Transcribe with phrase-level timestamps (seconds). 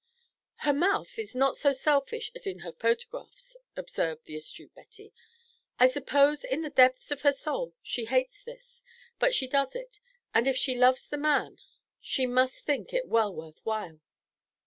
[0.65, 5.13] "Her mouth is not so selfish as in her photographs," observed the astute Betty.
[5.77, 8.83] "I suppose in the depths of her soul she hates this,
[9.19, 9.99] but she does it;
[10.33, 11.59] and if she loves the man,
[11.99, 13.99] she must think it well worth while."